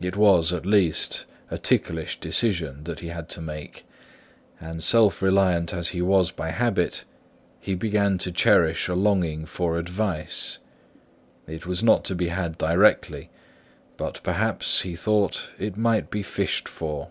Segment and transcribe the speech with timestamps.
[0.00, 3.84] It was, at least, a ticklish decision that he had to make;
[4.60, 7.02] and self reliant as he was by habit,
[7.58, 10.58] he began to cherish a longing for advice.
[11.48, 13.30] It was not to be had directly;
[13.96, 17.10] but perhaps, he thought, it might be fished for.